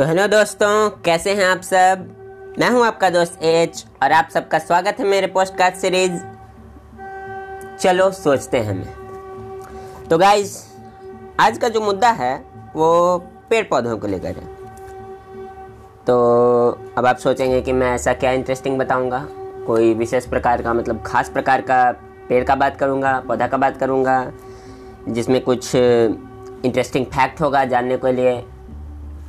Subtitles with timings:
[0.00, 2.04] तो हेलो दोस्तों, कैसे हैं आप सब?
[2.58, 6.12] मैं हूँ आपका दोस्त एच और आप सबका स्वागत है मेरे कार्ड सीरीज़
[7.76, 10.56] चलो, सोचते हैं मैं तो गाइज़
[11.40, 12.34] आज का जो मुद्दा है,
[12.76, 13.18] वो
[13.50, 14.44] पेड़ पौधों को लेकर है।
[16.06, 16.16] तो
[16.98, 19.18] अब आप सोचेंगे कि मैं ऐसा क्या इंटरेस्टिंग बताऊँगा?
[19.66, 21.90] कोई विशेष प्रकार का मतलब खास प्रकार का
[22.28, 24.32] पेड़ का बात करूँगा, पौधा का बात करूँगा,
[25.08, 28.42] जिसमें कुछ इंटरेस्टिंग फैक्ट होगा जानने के लिए।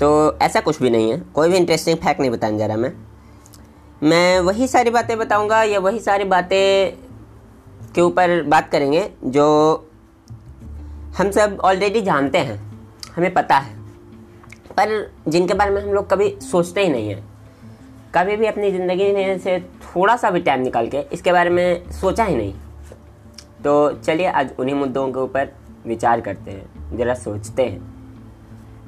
[0.01, 2.91] तो ऐसा कुछ भी नहीं है। कोई भी इंटरेस्टिंग फैक्ट नहीं बताने जा रहा मैं।
[4.03, 6.97] मैं वही सारी बातें बताऊँगा या वही सारी बातें
[7.95, 9.45] के ऊपर बात करेंगे जो
[11.17, 12.57] हम सब ऑलरेडी जानते हैं।
[13.15, 13.79] हमें पता है।
[14.71, 17.23] पर जिनके बारे में हम लोग कभी सोचते ही नहीं हैं।
[18.15, 21.91] कभी भी अपनी ज़िंदगी में से थोड़ा सा भी टाइम निकाल के इसके बारे में
[21.91, 22.53] सोचा ही नहीं।
[23.63, 25.53] तो चलिए आज उन्हीं मुद्दों के ऊपर
[25.85, 28.00] विचार करते हैं। ज़रा सोचते हैं।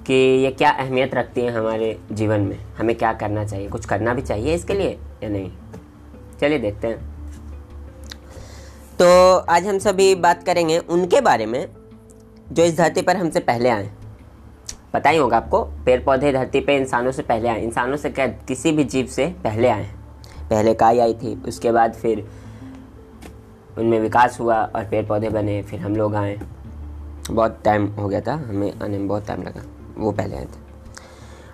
[0.08, 2.60] कि ये क्या अहमियत रखती है हमारे जीवन में?
[2.78, 3.70] हमें क्या करना चाहिए?
[3.70, 5.52] कुछ करना भी चाहिए इसके लिए या नहीं?
[6.42, 6.98] चलिए देखते हैं।
[9.00, 11.70] तो आज हम सभी बात करेंगे उनके बारे में,
[12.52, 13.90] जो इस धरती पर हमसे पहले आए।
[14.94, 18.28] पता ही होगा आपको पेड़ पौधे धरती पे इंसानों से पहले आए। इंसानों से क्या,
[18.28, 19.90] किसी भी जीव से पहले आए।
[20.50, 22.28] पहले काई आई थी, उसके बाद फिर
[23.78, 26.40] उनमें विकास हुआ और पेड़ पौधे बने, फिर हम लोग आए।
[27.32, 29.62] बहुत टाइम हो गया था, हमें आने में बहुत टाइम लगा।
[29.98, 30.62] वो पहले आए थे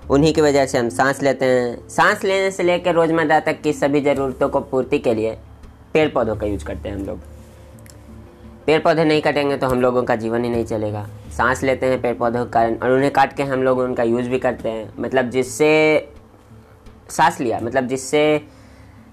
[0.09, 3.73] उन्हीं की वजह से हम सांस लेते हैं। सांस लेने से लेकर रोज़मर्रा तक की
[3.73, 5.37] सभी ज़रूरतों को पूर्ति के लिए
[5.93, 7.19] पेड़ पौधों का यूज़ करते हैं हम लोग।
[8.65, 12.01] पेड़ पौधे नहीं कटेंगे तो हम लोगों का जीवन ही नहीं चलेगा। सांस लेते हैं
[12.01, 14.93] पेड़ पौधों के कारण और उन्हें काट के हम लोग उनका यूज़ भी करते हैं।
[14.99, 16.11] मतलब जिससे
[17.09, 18.41] सांस लिया मतलब जिससे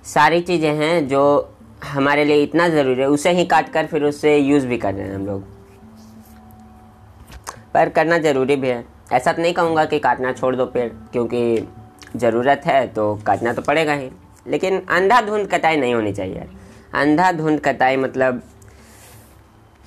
[0.04, 1.22] सारी चीज़ें हैं जो
[1.84, 5.06] हमारे लिए इतना ज़रूरी है, उसे ही काट कर फिर उससे यूज़ भी कर रहे
[5.06, 5.44] हैं हम लोग।
[7.74, 11.67] पर करना ज़रूरी भी है। ऐसा तो नहीं कहूँगा कि काटना छोड़ दो पेड़, क्योंकि
[12.17, 14.11] ज़रूरत है तो काटना तो पड़ेगा ही।
[14.47, 16.47] लेकिन अंधाधुंध कटाई नहीं होनी चाहिए
[16.94, 18.43] अंधाधुंध कटाई मतलब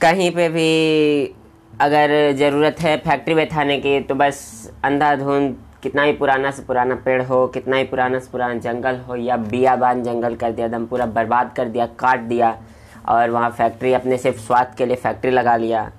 [0.01, 1.35] कहीं पे भी
[1.81, 7.21] अगर ज़रूरत है फैक्ट्री बैठाने की तो बस अंधाधुंध, कितना ही पुराना से पुराना पेड़
[7.23, 11.05] हो, कितना ही पुराना से पुराना जंगल हो, या बियाबान जंगल कर दिया एकदम पूरा
[11.07, 12.57] बर्बाद कर दिया, काट दिया,
[13.07, 15.89] और वहाँ फैक्ट्री अपने सिर्फ़ स्वाद के लिए फैक्ट्री लगा लिया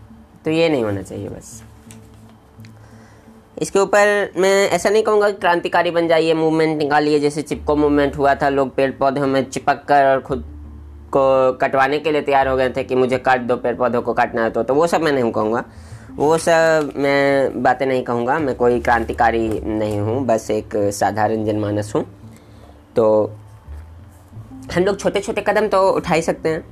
[0.44, 1.62] तो ये नहीं होना चाहिए बस।
[3.60, 8.16] इसके ऊपर मैं ऐसा नहीं कहूँगा कि क्रांतिकारी बन जाइए मूवमेंट निकालिए, जैसे चिपको मूवमेंट
[8.16, 10.44] हुआ था, लोग पेड़ पौधों में चिपक कर और खुद
[11.12, 14.12] को कटवाने के लिए तैयार हो गए थे कि मुझे काट दो पेड़ पौधों को
[14.12, 15.64] काटना है तो तो वो सब मैं नहीं कहूँगा।
[16.16, 21.92] वो सब मैं बातें नहीं कहूँगा, मैं कोई क्रांतिकारी नहीं हूँ, बस एक साधारण जनमानस
[21.94, 22.04] हूँ।
[22.96, 23.06] तो
[24.74, 26.64] हम लोग छोटे छोटे कदम तो उठा ही सकते हैं।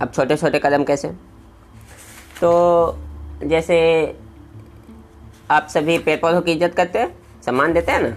[0.00, 1.08] अब छोटे छोटे कदम कैसे?
[2.40, 2.98] तो
[3.44, 3.76] जैसे
[5.50, 8.16] आप सभी पेड़ पौधों की इज़्ज़त करते हैं सम्मान देते हैं ना?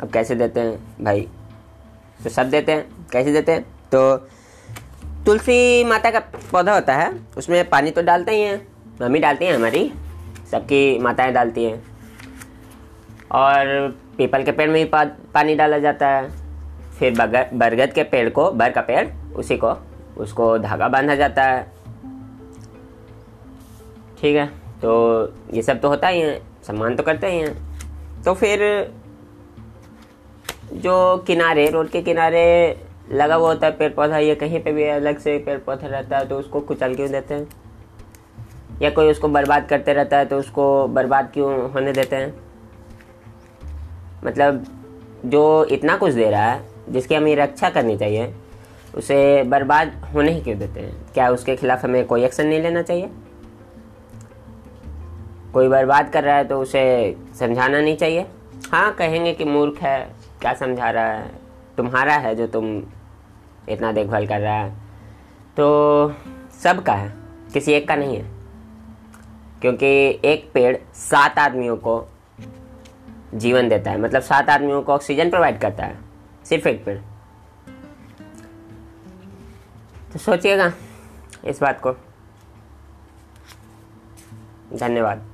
[0.00, 1.04] अब कैसे देते हैं?
[1.04, 1.20] भाई
[2.24, 3.62] तो सब देते हैं कैसे देते हैं?
[3.92, 4.16] तो
[5.26, 6.20] तुलसी माता का
[6.52, 8.60] पौधा होता है उसमें पानी तो डालते ही हैं
[9.00, 9.92] मम्मी डालती हैं हमारी
[10.50, 11.82] सबकी माताएँ डालती हैं।
[13.32, 16.28] और पीपल के पेड़ में भी पा, पानी डाला जाता है
[16.98, 17.14] फिर
[17.54, 19.72] बरगद के पेड़ को बर का पेड़ उसी को
[20.16, 21.62] उसको धागा बांधा जाता है।
[24.20, 24.63] ठीक है?
[24.84, 28.60] तो ये सब तो होता ही है, सम्मान तो करते ही हैं। तो फिर
[30.72, 32.44] जो किनारे, रोड के किनारे
[33.12, 36.18] लगा हुआ होता है पेड़ पौधा या कहीं पे भी अलग से पेड़ पौधा रहता
[36.18, 37.46] है तो उसको कुचल क्यों देते हैं?
[38.82, 42.34] या कोई उसको बर्बाद करते रहता है तो उसको बर्बाद क्यों होने देते हैं?
[44.24, 44.64] मतलब
[45.24, 48.34] जो इतना कुछ दे रहा है, जिसकी हमें रक्षा करनी चाहिए,
[48.94, 50.94] उसे बर्बाद होने ही क्यों देते हैं?
[51.14, 53.10] क्या उसके खिलाफ हमें कोई एक्शन नहीं लेना चाहिए?
[55.54, 58.26] कोई बर्बाद कर रहा है तो उसे समझाना नहीं चाहिए।
[58.72, 61.30] हाँ कहेंगे कि मूर्ख है, क्या समझा रहा है?
[61.76, 62.82] तुम्हारा है जो तुम
[63.68, 64.70] इतना देखभाल कर रहा है।
[65.56, 66.14] तो
[66.62, 67.14] सबका है,
[67.52, 68.30] किसी एक का नहीं है।
[69.60, 72.04] क्योंकि एक पेड़ सात आदमियों को
[73.34, 75.98] जीवन देता है। मतलब सात आदमियों को ऑक्सीजन प्रोवाइड करता है,
[76.44, 76.98] सिर्फ़ एक पेड़।
[80.12, 80.72] तो सोचिएगा
[81.44, 81.92] इस बात को।
[84.76, 85.33] धन्यवाद।